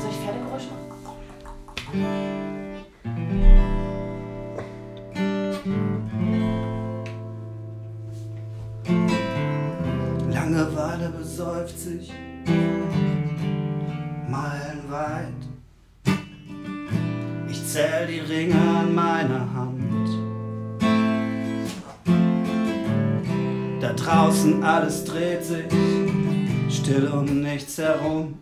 Soll 0.00 0.10
ich 0.10 0.16
Pferdegeräusche 0.16 0.68
machen? 0.68 0.82
Langeweile 10.32 11.08
besäuft 11.10 11.78
sich 11.78 12.12
meilenweit. 14.28 15.28
Ich 17.48 17.66
zähl 17.66 18.06
die 18.08 18.20
Ringe 18.20 18.54
an 18.54 18.94
meiner 18.94 19.54
Hand. 19.54 20.08
Da 23.80 23.92
draußen 23.92 24.62
alles 24.64 25.04
dreht 25.04 25.44
sich 25.44 25.66
still 26.68 27.06
um 27.08 27.42
nichts 27.42 27.78
herum. 27.78 28.34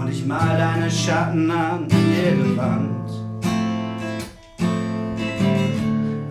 Und 0.00 0.08
ich 0.08 0.24
mal 0.24 0.56
deine 0.56 0.90
Schatten 0.90 1.50
an 1.50 1.86
jede 1.90 2.56
Wand. 2.56 3.10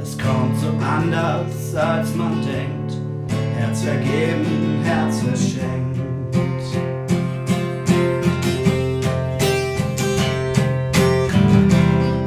Es 0.02 0.18
kommt 0.18 0.58
so 0.60 0.70
anders, 0.84 1.76
als 1.76 2.16
man 2.16 2.42
denkt. 2.42 2.98
Herz 3.56 3.84
vergeben, 3.84 4.82
Herz 4.84 5.20
verschenkt. 5.20 6.00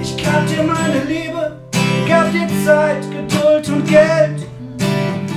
Ich 0.00 0.24
gab 0.24 0.46
dir 0.46 0.62
meine 0.62 1.02
Liebe, 1.08 1.58
gab 2.08 2.30
dir 2.30 2.46
Zeit, 2.64 3.02
Geduld 3.10 3.68
und 3.68 3.88
Geld. 3.88 4.46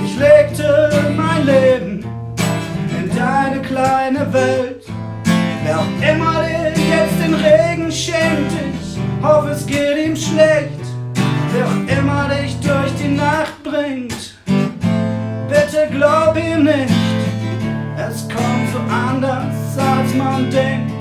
Ich 0.04 0.16
legte 0.16 1.12
mein 1.16 1.44
Leben 1.46 2.04
in 2.96 3.16
deine 3.16 3.60
kleine 3.60 4.32
Welt. 4.32 4.84
Immer 6.00 6.42
dir 6.42 6.70
jetzt 6.70 7.18
den 7.22 7.34
Regen 7.34 7.90
schenkt, 7.90 8.52
ich 8.52 9.24
hoffe 9.24 9.50
es 9.50 9.66
geht 9.66 9.96
ihm 9.96 10.16
schlecht. 10.16 10.80
Wer 11.52 11.66
auch 11.66 11.98
immer 11.98 12.28
dich 12.28 12.58
durch 12.60 12.92
die 13.02 13.14
Nacht 13.14 13.62
bringt, 13.62 14.36
bitte 15.48 15.88
glaub 15.90 16.36
ihm 16.36 16.64
nicht. 16.64 16.94
Es 17.96 18.28
kommt 18.28 18.68
so 18.72 18.78
anders, 18.92 19.78
als 19.78 20.14
man 20.14 20.50
denkt. 20.50 20.92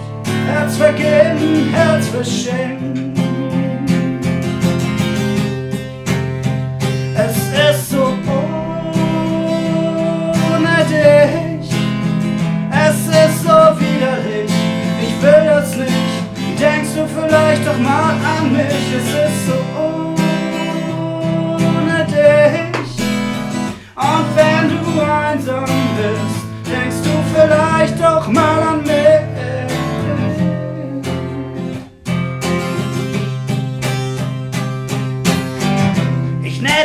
Herz 0.48 0.78
vergeben, 0.78 1.70
Herz 1.74 2.08
verschenkt. 2.08 3.20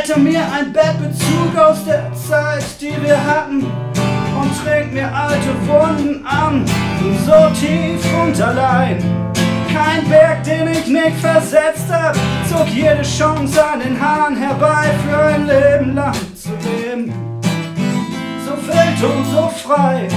Nähte 0.01 0.19
mir 0.19 0.41
ein 0.51 0.73
Bettbezug 0.73 1.55
aus 1.55 1.85
der 1.85 2.11
Zeit, 2.13 2.65
die 2.79 2.93
wir 3.03 3.23
hatten 3.23 3.61
und 3.61 4.51
trink 4.63 4.93
mir 4.93 5.13
alte 5.13 5.53
Wunden 5.67 6.25
an, 6.25 6.65
so 7.23 7.49
tief 7.53 8.03
und 8.19 8.41
allein. 8.41 8.97
Kein 9.71 10.09
Berg, 10.09 10.43
den 10.43 10.69
ich 10.69 10.87
nicht 10.87 11.17
versetzt 11.17 11.85
hab, 11.91 12.15
zog 12.49 12.67
jede 12.69 13.03
Chance 13.03 13.63
an 13.63 13.79
den 13.79 13.99
Haaren 13.99 14.37
herbei, 14.37 14.89
für 15.07 15.17
ein 15.17 15.45
Leben 15.45 15.93
lang 15.93 16.15
zu 16.35 16.49
leben. 16.67 17.13
So 18.43 18.53
wild 18.67 19.03
und 19.03 19.25
so 19.25 19.49
frei, 19.49 20.07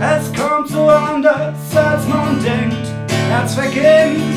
es 0.00 0.30
kommt 0.38 0.68
so 0.68 0.86
anders, 0.90 1.54
als 1.74 2.06
man 2.08 2.42
denkt. 2.42 2.88
Herz 3.30 3.54
vergeben. 3.54 4.31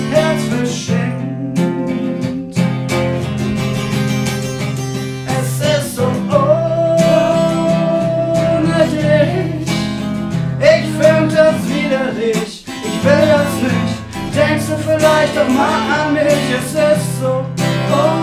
dich. 12.34 12.66
Ich 12.68 13.04
will 13.04 13.28
das 13.28 13.54
nicht. 13.62 14.36
Denkst 14.36 14.66
du 14.68 14.78
vielleicht 14.78 15.36
doch 15.38 15.48
mal 15.48 16.08
an 16.08 16.14
mich? 16.14 16.24
Es 16.24 16.72
ist 16.72 17.20
so. 17.22 17.46
Oh. 17.92 18.15